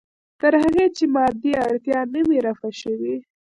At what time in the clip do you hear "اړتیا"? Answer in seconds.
1.65-1.99